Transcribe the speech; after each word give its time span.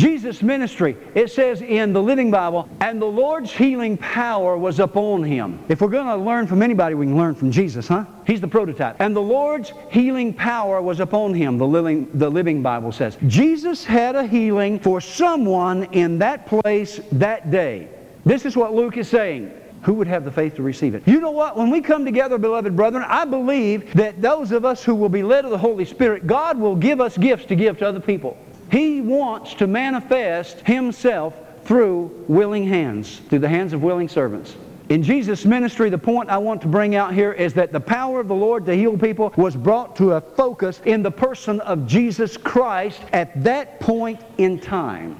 Jesus' 0.00 0.42
ministry, 0.42 0.96
it 1.14 1.30
says 1.30 1.60
in 1.60 1.92
the 1.92 2.02
Living 2.02 2.30
Bible, 2.30 2.66
and 2.80 3.02
the 3.02 3.06
Lord's 3.06 3.52
healing 3.52 3.98
power 3.98 4.56
was 4.56 4.80
upon 4.80 5.22
him. 5.22 5.62
If 5.68 5.82
we're 5.82 5.88
going 5.88 6.06
to 6.06 6.16
learn 6.16 6.46
from 6.46 6.62
anybody, 6.62 6.94
we 6.94 7.04
can 7.04 7.18
learn 7.18 7.34
from 7.34 7.50
Jesus, 7.50 7.86
huh? 7.86 8.06
He's 8.26 8.40
the 8.40 8.48
prototype. 8.48 8.96
And 8.98 9.14
the 9.14 9.20
Lord's 9.20 9.74
healing 9.90 10.32
power 10.32 10.80
was 10.80 11.00
upon 11.00 11.34
him, 11.34 11.58
the 11.58 11.66
living, 11.66 12.08
the 12.14 12.30
living 12.30 12.62
Bible 12.62 12.92
says. 12.92 13.18
Jesus 13.26 13.84
had 13.84 14.16
a 14.16 14.26
healing 14.26 14.80
for 14.80 15.02
someone 15.02 15.84
in 15.92 16.18
that 16.20 16.46
place 16.46 16.98
that 17.12 17.50
day. 17.50 17.90
This 18.24 18.46
is 18.46 18.56
what 18.56 18.74
Luke 18.74 18.96
is 18.96 19.06
saying. 19.06 19.52
Who 19.82 19.92
would 19.94 20.06
have 20.06 20.24
the 20.24 20.32
faith 20.32 20.54
to 20.56 20.62
receive 20.62 20.94
it? 20.94 21.02
You 21.06 21.20
know 21.20 21.30
what? 21.30 21.58
When 21.58 21.68
we 21.68 21.82
come 21.82 22.06
together, 22.06 22.38
beloved 22.38 22.74
brethren, 22.74 23.04
I 23.06 23.26
believe 23.26 23.92
that 23.94 24.22
those 24.22 24.50
of 24.50 24.64
us 24.64 24.82
who 24.82 24.94
will 24.94 25.08
be 25.10 25.22
led 25.22 25.44
of 25.44 25.50
the 25.50 25.58
Holy 25.58 25.84
Spirit, 25.84 26.26
God 26.26 26.58
will 26.58 26.76
give 26.76 27.02
us 27.02 27.18
gifts 27.18 27.44
to 27.46 27.54
give 27.54 27.78
to 27.78 27.88
other 27.88 28.00
people. 28.00 28.38
He 28.70 29.00
wants 29.00 29.54
to 29.54 29.66
manifest 29.66 30.60
Himself 30.60 31.34
through 31.64 32.24
willing 32.28 32.66
hands, 32.66 33.20
through 33.28 33.40
the 33.40 33.48
hands 33.48 33.72
of 33.72 33.82
willing 33.82 34.08
servants. 34.08 34.56
In 34.88 35.04
Jesus' 35.04 35.44
ministry, 35.44 35.88
the 35.88 35.98
point 35.98 36.30
I 36.30 36.38
want 36.38 36.60
to 36.62 36.68
bring 36.68 36.96
out 36.96 37.14
here 37.14 37.32
is 37.32 37.54
that 37.54 37.72
the 37.72 37.78
power 37.78 38.18
of 38.18 38.26
the 38.26 38.34
Lord 38.34 38.66
to 38.66 38.74
heal 38.74 38.98
people 38.98 39.32
was 39.36 39.54
brought 39.54 39.94
to 39.96 40.12
a 40.14 40.20
focus 40.20 40.80
in 40.84 41.02
the 41.04 41.12
person 41.12 41.60
of 41.60 41.86
Jesus 41.86 42.36
Christ 42.36 43.00
at 43.12 43.44
that 43.44 43.78
point 43.78 44.20
in 44.38 44.58
time. 44.58 45.16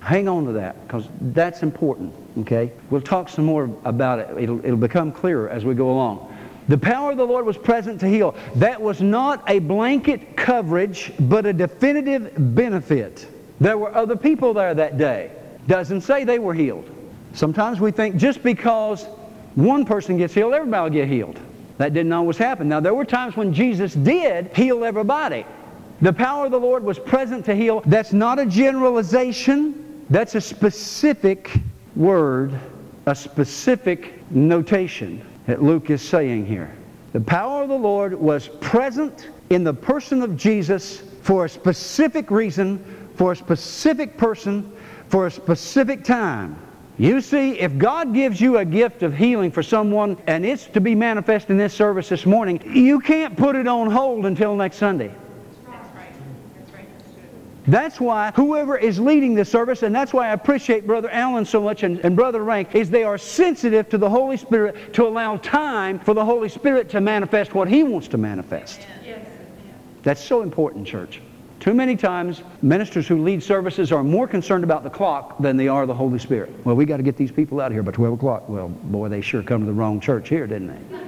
Hang 0.00 0.28
on 0.28 0.44
to 0.46 0.52
that 0.52 0.80
because 0.86 1.08
that's 1.20 1.64
important, 1.64 2.14
okay? 2.38 2.70
We'll 2.90 3.00
talk 3.00 3.28
some 3.28 3.44
more 3.44 3.68
about 3.84 4.20
it. 4.20 4.28
It'll, 4.38 4.64
it'll 4.64 4.76
become 4.76 5.10
clearer 5.10 5.48
as 5.48 5.64
we 5.64 5.74
go 5.74 5.90
along. 5.90 6.32
The 6.68 6.76
power 6.76 7.12
of 7.12 7.16
the 7.16 7.24
Lord 7.24 7.46
was 7.46 7.56
present 7.56 7.98
to 8.00 8.08
heal. 8.08 8.36
That 8.56 8.80
was 8.80 9.00
not 9.00 9.42
a 9.48 9.58
blanket 9.58 10.36
coverage, 10.36 11.12
but 11.18 11.46
a 11.46 11.52
definitive 11.52 12.32
benefit. 12.54 13.26
There 13.58 13.78
were 13.78 13.94
other 13.94 14.16
people 14.16 14.52
there 14.52 14.74
that 14.74 14.98
day. 14.98 15.30
Doesn't 15.66 16.02
say 16.02 16.24
they 16.24 16.38
were 16.38 16.52
healed. 16.52 16.88
Sometimes 17.32 17.80
we 17.80 17.90
think 17.90 18.16
just 18.16 18.42
because 18.42 19.06
one 19.54 19.86
person 19.86 20.18
gets 20.18 20.34
healed, 20.34 20.52
everybody 20.52 20.82
will 20.82 21.06
get 21.06 21.08
healed. 21.08 21.40
That 21.78 21.94
didn't 21.94 22.12
always 22.12 22.36
happen. 22.36 22.68
Now, 22.68 22.80
there 22.80 22.94
were 22.94 23.04
times 23.04 23.36
when 23.36 23.54
Jesus 23.54 23.94
did 23.94 24.54
heal 24.54 24.84
everybody. 24.84 25.46
The 26.02 26.12
power 26.12 26.46
of 26.46 26.52
the 26.52 26.60
Lord 26.60 26.84
was 26.84 26.98
present 26.98 27.44
to 27.46 27.54
heal. 27.54 27.82
That's 27.86 28.12
not 28.12 28.38
a 28.38 28.44
generalization. 28.46 30.04
That's 30.10 30.34
a 30.34 30.40
specific 30.40 31.50
word, 31.96 32.58
a 33.06 33.14
specific 33.14 34.30
notation 34.30 35.24
that 35.48 35.62
Luke 35.62 35.88
is 35.88 36.02
saying 36.02 36.44
here. 36.44 36.70
The 37.14 37.22
power 37.22 37.62
of 37.62 37.70
the 37.70 37.74
Lord 37.74 38.12
was 38.12 38.48
present 38.60 39.30
in 39.48 39.64
the 39.64 39.72
person 39.72 40.20
of 40.20 40.36
Jesus 40.36 41.02
for 41.22 41.46
a 41.46 41.48
specific 41.48 42.30
reason, 42.30 42.84
for 43.16 43.32
a 43.32 43.36
specific 43.36 44.18
person, 44.18 44.70
for 45.08 45.26
a 45.26 45.30
specific 45.30 46.04
time. 46.04 46.54
You 46.98 47.22
see, 47.22 47.58
if 47.58 47.78
God 47.78 48.12
gives 48.12 48.42
you 48.42 48.58
a 48.58 48.64
gift 48.64 49.02
of 49.02 49.16
healing 49.16 49.50
for 49.50 49.62
someone 49.62 50.18
and 50.26 50.44
it's 50.44 50.66
to 50.66 50.82
be 50.82 50.94
manifest 50.94 51.48
in 51.48 51.56
this 51.56 51.72
service 51.72 52.10
this 52.10 52.26
morning, 52.26 52.60
you 52.66 53.00
can't 53.00 53.34
put 53.34 53.56
it 53.56 53.66
on 53.66 53.90
hold 53.90 54.26
until 54.26 54.54
next 54.54 54.76
Sunday. 54.76 55.14
That's 57.68 58.00
why 58.00 58.32
whoever 58.34 58.78
is 58.78 58.98
leading 58.98 59.34
the 59.34 59.44
service, 59.44 59.82
and 59.82 59.94
that's 59.94 60.14
why 60.14 60.28
I 60.28 60.32
appreciate 60.32 60.86
Brother 60.86 61.10
Allen 61.10 61.44
so 61.44 61.62
much 61.62 61.82
and, 61.82 61.98
and 62.00 62.16
Brother 62.16 62.42
Rank, 62.42 62.74
is 62.74 62.88
they 62.88 63.04
are 63.04 63.18
sensitive 63.18 63.90
to 63.90 63.98
the 63.98 64.08
Holy 64.08 64.38
Spirit 64.38 64.94
to 64.94 65.06
allow 65.06 65.36
time 65.36 65.98
for 65.98 66.14
the 66.14 66.24
Holy 66.24 66.48
Spirit 66.48 66.88
to 66.90 67.02
manifest 67.02 67.54
what 67.54 67.68
He 67.68 67.82
wants 67.82 68.08
to 68.08 68.16
manifest. 68.16 68.80
Yes. 69.04 69.26
That's 70.02 70.24
so 70.24 70.40
important, 70.40 70.86
church. 70.86 71.20
Too 71.60 71.74
many 71.74 71.94
times, 71.94 72.42
ministers 72.62 73.06
who 73.06 73.22
lead 73.22 73.42
services 73.42 73.92
are 73.92 74.02
more 74.02 74.26
concerned 74.26 74.64
about 74.64 74.82
the 74.82 74.90
clock 74.90 75.36
than 75.38 75.58
they 75.58 75.68
are 75.68 75.84
the 75.84 75.94
Holy 75.94 76.18
Spirit. 76.18 76.54
Well, 76.64 76.76
we 76.76 76.86
got 76.86 76.98
to 76.98 77.02
get 77.02 77.16
these 77.16 77.32
people 77.32 77.60
out 77.60 77.66
of 77.66 77.72
here 77.72 77.82
by 77.82 77.92
12 77.92 78.14
o'clock. 78.14 78.48
Well, 78.48 78.68
boy, 78.68 79.08
they 79.08 79.20
sure 79.20 79.42
come 79.42 79.60
to 79.60 79.66
the 79.66 79.72
wrong 79.72 80.00
church 80.00 80.30
here, 80.30 80.46
didn't 80.46 80.68
they? 80.68 81.07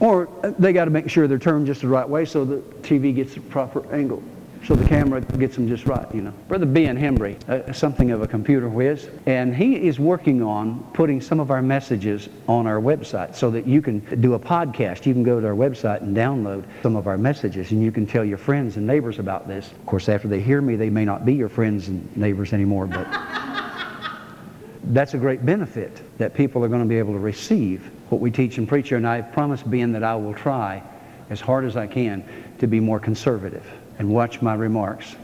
Or 0.00 0.28
uh, 0.44 0.52
they 0.58 0.72
got 0.72 0.84
to 0.84 0.90
make 0.90 1.08
sure 1.10 1.26
they're 1.26 1.38
turned 1.38 1.66
just 1.66 1.80
the 1.80 1.88
right 1.88 2.08
way 2.08 2.24
so 2.24 2.44
the 2.44 2.58
TV 2.82 3.14
gets 3.14 3.34
the 3.34 3.40
proper 3.40 3.90
angle. 3.92 4.22
So 4.64 4.74
the 4.74 4.86
camera 4.86 5.20
gets 5.20 5.54
them 5.54 5.68
just 5.68 5.86
right, 5.86 6.12
you 6.12 6.20
know. 6.20 6.32
Brother 6.48 6.66
Ben 6.66 6.96
Hembry, 6.96 7.36
uh, 7.48 7.72
something 7.72 8.10
of 8.10 8.22
a 8.22 8.26
computer 8.26 8.68
whiz, 8.68 9.08
and 9.26 9.54
he 9.54 9.76
is 9.76 10.00
working 10.00 10.42
on 10.42 10.82
putting 10.94 11.20
some 11.20 11.38
of 11.38 11.50
our 11.50 11.62
messages 11.62 12.28
on 12.48 12.66
our 12.66 12.80
website 12.80 13.36
so 13.36 13.50
that 13.52 13.66
you 13.66 13.80
can 13.80 14.00
do 14.20 14.34
a 14.34 14.38
podcast. 14.38 15.06
You 15.06 15.14
can 15.14 15.22
go 15.22 15.40
to 15.40 15.46
our 15.46 15.54
website 15.54 16.02
and 16.02 16.16
download 16.16 16.64
some 16.82 16.96
of 16.96 17.06
our 17.06 17.16
messages, 17.16 17.70
and 17.70 17.82
you 17.82 17.92
can 17.92 18.04
tell 18.04 18.24
your 18.24 18.38
friends 18.38 18.76
and 18.76 18.86
neighbors 18.86 19.20
about 19.20 19.46
this. 19.46 19.70
Of 19.70 19.86
course, 19.86 20.08
after 20.08 20.26
they 20.26 20.40
hear 20.40 20.60
me, 20.60 20.74
they 20.74 20.90
may 20.90 21.04
not 21.04 21.24
be 21.24 21.34
your 21.34 21.48
friends 21.48 21.88
and 21.88 22.16
neighbors 22.16 22.52
anymore, 22.52 22.86
but 22.86 23.06
that's 24.84 25.14
a 25.14 25.18
great 25.18 25.46
benefit 25.46 26.02
that 26.18 26.34
people 26.34 26.64
are 26.64 26.68
going 26.68 26.82
to 26.82 26.88
be 26.88 26.98
able 26.98 27.12
to 27.12 27.20
receive 27.20 27.90
what 28.08 28.20
we 28.20 28.30
teach 28.30 28.58
and 28.58 28.68
preach 28.68 28.88
here. 28.88 28.98
And 28.98 29.06
I 29.06 29.20
promise 29.22 29.62
Ben 29.62 29.92
that 29.92 30.02
I 30.02 30.16
will 30.16 30.34
try 30.34 30.82
as 31.30 31.40
hard 31.40 31.64
as 31.64 31.76
I 31.76 31.86
can 31.86 32.24
to 32.58 32.66
be 32.66 32.80
more 32.80 32.98
conservative 32.98 33.66
and 33.98 34.08
watch 34.08 34.40
my 34.40 34.54
remarks. 34.54 35.16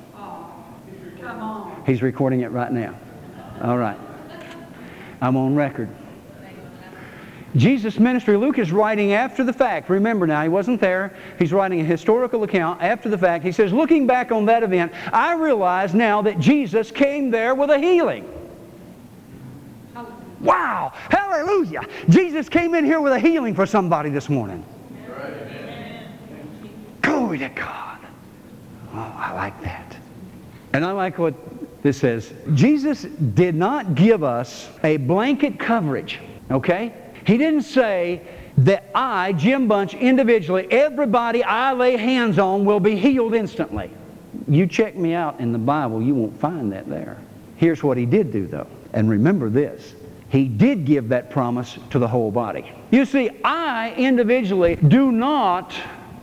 He's 1.86 2.02
recording 2.02 2.40
it 2.40 2.50
right 2.50 2.72
now. 2.72 2.98
All 3.62 3.78
right. 3.78 3.98
I'm 5.20 5.36
on 5.36 5.54
record. 5.54 5.88
Jesus' 7.56 8.00
ministry, 8.00 8.36
Luke 8.36 8.58
is 8.58 8.72
writing 8.72 9.12
after 9.12 9.44
the 9.44 9.52
fact. 9.52 9.88
Remember 9.88 10.26
now, 10.26 10.42
he 10.42 10.48
wasn't 10.48 10.80
there. 10.80 11.16
He's 11.38 11.52
writing 11.52 11.80
a 11.80 11.84
historical 11.84 12.42
account 12.42 12.82
after 12.82 13.08
the 13.08 13.16
fact. 13.16 13.44
He 13.44 13.52
says, 13.52 13.72
looking 13.72 14.08
back 14.08 14.32
on 14.32 14.44
that 14.46 14.64
event, 14.64 14.92
I 15.12 15.34
realize 15.34 15.94
now 15.94 16.20
that 16.22 16.40
Jesus 16.40 16.90
came 16.90 17.30
there 17.30 17.54
with 17.54 17.70
a 17.70 17.78
healing. 17.78 18.28
Wow! 20.44 20.92
Hallelujah! 21.10 21.82
Jesus 22.08 22.48
came 22.48 22.74
in 22.74 22.84
here 22.84 23.00
with 23.00 23.14
a 23.14 23.18
healing 23.18 23.54
for 23.54 23.66
somebody 23.66 24.10
this 24.10 24.28
morning. 24.28 24.64
Glory 27.00 27.38
to 27.38 27.48
God. 27.48 27.98
Oh, 28.92 29.14
I 29.16 29.32
like 29.32 29.60
that. 29.62 29.96
And 30.72 30.84
I 30.84 30.92
like 30.92 31.18
what 31.18 31.34
this 31.82 31.98
says. 31.98 32.32
Jesus 32.54 33.02
did 33.02 33.54
not 33.54 33.94
give 33.94 34.22
us 34.22 34.68
a 34.82 34.98
blanket 34.98 35.58
coverage, 35.58 36.20
okay? 36.50 36.94
He 37.26 37.38
didn't 37.38 37.62
say 37.62 38.22
that 38.58 38.90
I, 38.94 39.32
Jim 39.32 39.66
Bunch, 39.66 39.94
individually, 39.94 40.66
everybody 40.70 41.42
I 41.42 41.72
lay 41.72 41.96
hands 41.96 42.38
on 42.38 42.64
will 42.64 42.80
be 42.80 42.96
healed 42.96 43.34
instantly. 43.34 43.90
You 44.46 44.66
check 44.66 44.96
me 44.96 45.14
out 45.14 45.40
in 45.40 45.52
the 45.52 45.58
Bible, 45.58 46.02
you 46.02 46.14
won't 46.14 46.38
find 46.38 46.70
that 46.72 46.88
there. 46.88 47.18
Here's 47.56 47.82
what 47.82 47.96
he 47.96 48.06
did 48.06 48.32
do, 48.32 48.46
though. 48.46 48.66
And 48.92 49.08
remember 49.08 49.48
this 49.48 49.94
he 50.28 50.48
did 50.48 50.84
give 50.84 51.08
that 51.10 51.30
promise 51.30 51.78
to 51.90 51.98
the 51.98 52.08
whole 52.08 52.30
body. 52.30 52.70
You 52.90 53.04
see, 53.04 53.30
I 53.44 53.94
individually 53.96 54.76
do 54.76 55.12
not, 55.12 55.74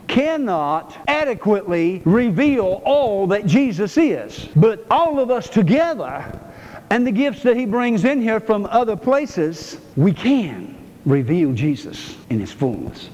cannot 0.06 0.96
adequately 1.08 2.02
reveal 2.04 2.82
all 2.84 3.26
that 3.28 3.46
Jesus 3.46 3.96
is. 3.96 4.48
But 4.56 4.84
all 4.90 5.18
of 5.18 5.30
us 5.30 5.48
together 5.48 6.38
and 6.90 7.06
the 7.06 7.12
gifts 7.12 7.42
that 7.44 7.56
he 7.56 7.64
brings 7.64 8.04
in 8.04 8.20
here 8.20 8.38
from 8.40 8.66
other 8.66 8.96
places, 8.96 9.78
we 9.96 10.12
can 10.12 10.76
reveal 11.06 11.52
Jesus 11.52 12.16
in 12.28 12.38
his 12.38 12.52
fullness. 12.52 13.08